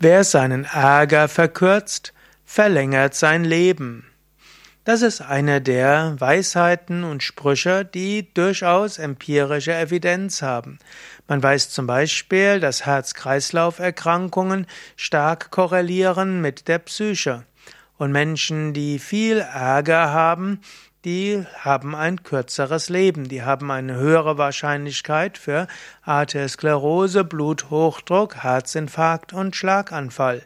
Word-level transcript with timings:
Wer 0.00 0.22
seinen 0.22 0.64
Ärger 0.64 1.26
verkürzt, 1.26 2.12
verlängert 2.44 3.16
sein 3.16 3.44
Leben. 3.44 4.06
Das 4.84 5.02
ist 5.02 5.20
eine 5.20 5.60
der 5.60 6.14
Weisheiten 6.18 7.02
und 7.02 7.24
Sprüche, 7.24 7.84
die 7.84 8.32
durchaus 8.32 8.98
empirische 8.98 9.74
Evidenz 9.74 10.40
haben. 10.40 10.78
Man 11.26 11.42
weiß 11.42 11.70
zum 11.70 11.88
Beispiel, 11.88 12.60
dass 12.60 12.86
Herz-Kreislauf-Erkrankungen 12.86 14.68
stark 14.94 15.50
korrelieren 15.50 16.40
mit 16.40 16.68
der 16.68 16.78
Psyche. 16.78 17.42
Und 17.96 18.12
Menschen, 18.12 18.74
die 18.74 19.00
viel 19.00 19.38
Ärger 19.40 20.12
haben, 20.12 20.60
die 21.04 21.44
haben 21.60 21.94
ein 21.94 22.22
kürzeres 22.22 22.88
Leben, 22.88 23.28
die 23.28 23.42
haben 23.42 23.70
eine 23.70 23.94
höhere 23.94 24.36
Wahrscheinlichkeit 24.36 25.38
für 25.38 25.68
Arteriosklerose, 26.02 27.24
Bluthochdruck, 27.24 28.42
Herzinfarkt 28.42 29.32
und 29.32 29.54
Schlaganfall. 29.54 30.42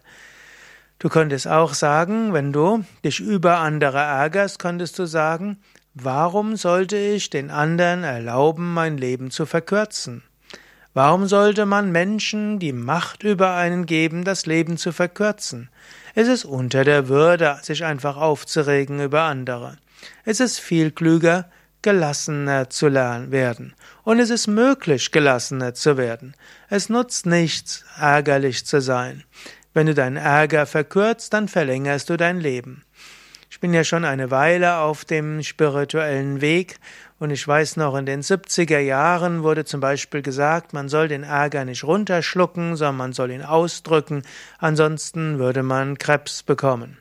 Du 0.99 1.08
könntest 1.08 1.49
auch 1.49 1.75
sagen, 1.75 2.32
wenn 2.32 2.53
du 2.53 2.85
dich 3.04 3.18
über 3.18 3.58
andere 3.58 3.99
ärgerst, 3.99 4.58
könntest 4.58 4.99
du 4.99 5.07
sagen, 5.07 5.58
warum 5.94 6.57
sollte 6.57 6.96
ich 6.96 7.30
den 7.30 7.50
anderen 7.50 8.05
erlauben, 8.05 8.72
mein 8.72 8.99
Leben 8.99 9.30
zu 9.30 9.46
verkürzen? 9.46 10.22
Warum 10.94 11.27
sollte 11.27 11.64
man 11.64 11.91
Menschen 11.91 12.58
die 12.58 12.75
Macht 12.75 13.22
über 13.22 13.55
einen 13.55 13.86
geben, 13.86 14.25
das 14.25 14.44
Leben 14.44 14.77
zu 14.77 14.93
verkürzen? 14.93 15.71
Es 16.14 16.29
ist 16.29 16.44
unter 16.44 16.85
der 16.85 17.08
Würde, 17.08 17.58
sich 17.63 17.85
einfach 17.85 18.19
aufzuregen 18.19 19.00
über 19.00 19.22
andere. 19.22 19.79
Es 20.25 20.41
ist 20.41 20.59
viel 20.59 20.91
klüger, 20.91 21.51
gelassener 21.83 22.71
zu 22.71 22.93
werden. 22.93 23.75
Und 24.05 24.21
es 24.21 24.31
ist 24.31 24.47
möglich, 24.47 25.11
gelassener 25.11 25.75
zu 25.75 25.97
werden. 25.97 26.35
Es 26.69 26.89
nutzt 26.89 27.27
nichts, 27.27 27.85
ärgerlich 27.99 28.65
zu 28.67 28.81
sein. 28.81 29.25
Wenn 29.75 29.87
du 29.87 29.95
deinen 29.95 30.17
Ärger 30.17 30.67
verkürzt, 30.67 31.33
dann 31.33 31.49
verlängerst 31.49 32.09
du 32.11 32.17
dein 32.17 32.39
Leben. 32.41 32.84
Ich 33.50 33.61
bin 33.61 33.75
ja 33.75 33.84
schon 33.84 34.05
eine 34.05 34.31
Weile 34.31 34.78
auf 34.78 35.05
dem 35.05 35.42
spirituellen 35.42 36.41
Weg 36.41 36.78
und 37.19 37.31
ich 37.31 37.47
weiß 37.47 37.77
noch, 37.77 37.94
in 37.97 38.06
den 38.06 38.22
70er 38.22 38.78
Jahren 38.78 39.42
wurde 39.42 39.64
zum 39.64 39.81
Beispiel 39.81 40.22
gesagt, 40.22 40.72
man 40.72 40.89
soll 40.89 41.09
den 41.09 41.22
Ärger 41.22 41.64
nicht 41.64 41.84
runterschlucken, 41.84 42.77
sondern 42.77 42.97
man 42.97 43.12
soll 43.12 43.31
ihn 43.31 43.42
ausdrücken, 43.42 44.22
ansonsten 44.59 45.39
würde 45.39 45.62
man 45.62 45.98
Krebs 45.98 46.42
bekommen. 46.42 46.98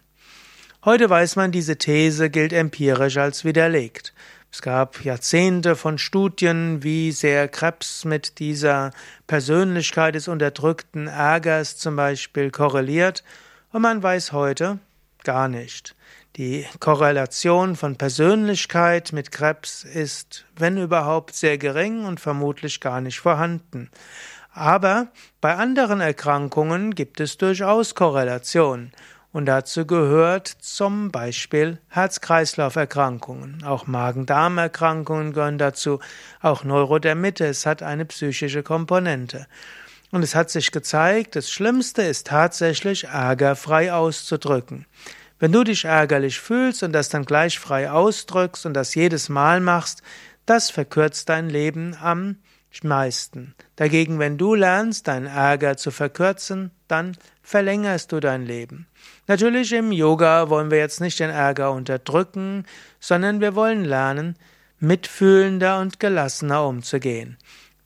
Heute 0.84 1.12
weiß 1.12 1.36
man, 1.36 1.52
diese 1.52 1.78
These 1.78 2.32
gilt 2.32 2.52
empirisch 2.54 3.18
als 3.18 3.46
widerlegt. 3.46 4.16
Es 4.52 4.64
gab 4.64 5.06
Jahrzehnte 5.06 5.76
von 5.76 6.00
Studien, 6.00 6.82
wie 6.82 7.12
sehr 7.12 7.48
Krebs 7.48 8.04
mit 8.04 8.40
dieser 8.40 8.90
Persönlichkeit 9.28 10.16
des 10.16 10.28
unterdrückten 10.28 11.06
Ärgers 11.06 11.78
zum 11.78 11.96
Beispiel 11.96 12.50
korreliert, 12.50 13.24
und 13.72 13.84
man 13.84 14.02
weiß 14.02 14.32
heute 14.32 14.80
gar 15.24 15.48
nicht. 15.48 15.96
Die 16.36 16.66
Korrelation 16.80 17.76
von 17.76 17.96
Persönlichkeit 17.96 19.14
mit 19.14 19.32
Krebs 19.32 19.84
ist, 19.84 20.46
wenn 20.56 20.78
überhaupt, 20.78 21.36
sehr 21.36 21.60
gering 21.60 22.06
und 22.06 22.20
vermutlich 22.20 22.80
gar 22.80 23.02
nicht 23.02 23.20
vorhanden. 23.20 23.92
Aber 24.52 25.10
bei 25.42 25.56
anderen 25.58 26.02
Erkrankungen 26.02 26.96
gibt 26.96 27.20
es 27.20 27.38
durchaus 27.38 27.94
Korrelationen. 27.94 28.92
Und 29.34 29.46
dazu 29.46 29.86
gehört 29.86 30.48
zum 30.48 31.10
Beispiel 31.10 31.80
Herz-Kreislauf-Erkrankungen. 31.88 33.64
Auch 33.64 33.88
Magen-Darm-Erkrankungen 33.88 35.32
gehören 35.32 35.58
dazu. 35.58 36.00
Auch 36.42 36.66
Neurodermitis 36.66 37.66
hat 37.66 37.82
eine 37.82 38.06
psychische 38.06 38.62
Komponente. 38.62 39.48
Und 40.12 40.24
es 40.24 40.36
hat 40.36 40.50
sich 40.50 40.72
gezeigt, 40.72 41.38
das 41.38 41.50
Schlimmste 41.50 42.02
ist 42.02 42.28
tatsächlich 42.28 43.06
ärgerfrei 43.06 43.94
auszudrücken. 43.94 44.86
Wenn 45.40 45.54
du 45.54 45.64
dich 45.64 45.86
ärgerlich 45.86 46.40
fühlst 46.40 46.84
und 46.84 46.92
das 46.92 47.08
dann 47.08 47.24
gleich 47.24 47.58
frei 47.58 47.90
ausdrückst 47.90 48.66
und 48.66 48.74
das 48.74 48.94
jedes 48.96 49.30
Mal 49.30 49.62
machst, 49.62 50.04
das 50.46 50.70
verkürzt 50.70 51.30
dein 51.30 51.50
Leben 51.50 51.96
am 52.02 52.36
meisten. 52.84 53.54
Dagegen, 53.76 54.18
wenn 54.20 54.38
du 54.38 54.56
lernst, 54.56 55.08
deinen 55.08 55.28
Ärger 55.28 55.78
zu 55.78 55.92
verkürzen, 55.92 56.72
dann 56.88 57.18
verlängerst 57.44 58.12
du 58.12 58.20
dein 58.20 58.46
Leben. 58.46 58.88
Natürlich 59.28 59.72
im 59.74 59.92
Yoga 59.92 60.50
wollen 60.50 60.72
wir 60.72 60.78
jetzt 60.78 61.02
nicht 61.02 61.20
den 61.20 61.30
Ärger 61.30 61.72
unterdrücken, 61.72 62.66
sondern 63.00 63.42
wir 63.42 63.56
wollen 63.56 63.86
lernen, 63.86 64.36
mitfühlender 64.80 65.80
und 65.80 66.00
gelassener 66.00 66.66
umzugehen. 66.66 67.38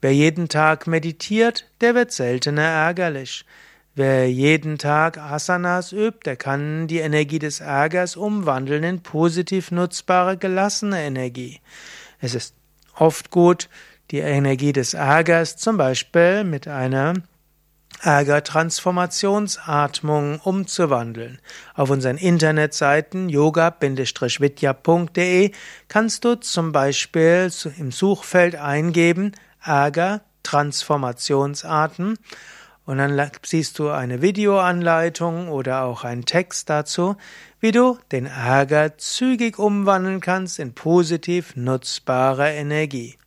Wer 0.02 0.14
jeden 0.14 0.50
Tag 0.50 0.88
meditiert, 0.88 1.66
der 1.82 1.96
wird 1.96 2.12
seltener 2.12 2.62
ärgerlich. 2.62 3.46
Wer 3.96 4.30
jeden 4.30 4.78
Tag 4.78 5.18
Asanas 5.18 5.94
übt, 5.94 6.20
der 6.26 6.36
kann 6.36 6.88
die 6.88 7.00
Energie 7.00 7.40
des 7.40 7.62
Ärgers 7.62 8.18
umwandeln 8.18 8.84
in 8.84 9.02
positiv 9.02 9.72
nutzbare, 9.72 10.38
gelassene 10.38 11.02
Energie. 11.02 11.62
Es 12.20 12.36
ist 12.36 12.56
oft 12.96 13.32
gut, 13.32 13.70
die 14.12 14.20
Energie 14.20 14.74
des 14.74 14.94
Ärgers 14.94 15.58
zum 15.58 15.78
Beispiel 15.78 16.44
mit 16.44 16.68
einer 16.68 17.16
Ärger-Transformationsatmung 18.02 20.40
umzuwandeln. 20.40 21.40
Auf 21.74 21.90
unseren 21.90 22.18
Internetseiten 22.18 23.30
yoga-vidya.de 23.30 25.52
kannst 25.88 26.26
du 26.26 26.36
zum 26.36 26.72
Beispiel 26.72 27.52
im 27.78 27.92
Suchfeld 27.92 28.56
eingeben 28.56 29.32
Ärger 29.64 30.22
Transformationsarten 30.44 32.20
und 32.86 33.00
dann 33.00 33.32
siehst 33.44 33.80
du 33.80 33.90
eine 33.90 34.22
Videoanleitung 34.22 35.50
oder 35.50 35.84
auch 35.84 36.04
einen 36.04 36.26
Text 36.26 36.70
dazu, 36.70 37.16
wie 37.60 37.72
du 37.72 37.98
den 38.12 38.28
Ärger 38.28 39.00
zügig 39.00 39.58
umwandeln 39.58 40.22
kannst 40.22 40.60
in 40.60 40.76
positiv 40.76 41.56
nutzbare 41.56 42.52
Energie. 42.52 43.18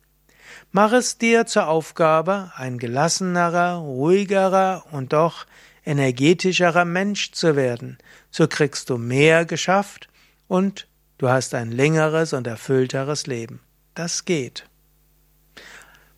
Mach 0.71 0.91
es 0.91 1.17
dir 1.17 1.45
zur 1.45 1.67
Aufgabe, 1.67 2.51
ein 2.55 2.77
gelassenerer, 2.77 3.75
ruhigerer 3.75 4.85
und 4.91 5.13
doch 5.13 5.45
energetischerer 5.85 6.85
Mensch 6.85 7.31
zu 7.31 7.55
werden. 7.55 7.97
So 8.31 8.47
kriegst 8.47 8.89
du 8.89 8.97
mehr 8.97 9.45
geschafft 9.45 10.07
und 10.47 10.87
du 11.17 11.29
hast 11.29 11.53
ein 11.55 11.71
längeres 11.71 12.33
und 12.33 12.47
erfüllteres 12.47 13.27
Leben. 13.27 13.61
Das 13.95 14.25
geht. 14.25 14.65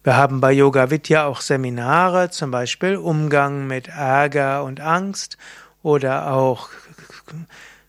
Wir 0.04 0.18
haben 0.18 0.42
bei 0.42 0.52
Yoga 0.52 0.90
Vidya 0.90 1.26
auch 1.26 1.42
Seminare, 1.42 2.32
zum 2.32 2.50
Beispiel 2.50 2.98
Umgang 2.98 3.68
mit 3.68 3.88
Ärger 3.88 4.64
und 4.64 4.80
Angst 4.80 5.38
oder 5.84 6.34
auch 6.34 6.70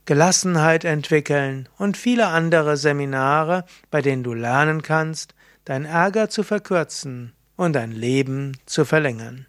Gelassenheit 0.05 0.85
entwickeln 0.85 1.69
und 1.79 1.97
viele 1.97 2.27
andere 2.27 2.77
Seminare, 2.77 3.65
bei 3.91 4.03
denen 4.03 4.25
du 4.25 4.35
lernen 4.35 4.83
kannst, 4.83 5.35
dein 5.65 5.85
Ärger 5.85 6.29
zu 6.29 6.43
verkürzen 6.43 7.33
und 7.57 7.75
dein 7.75 7.93
Leben 7.93 8.57
zu 8.67 8.85
verlängern. 8.85 9.47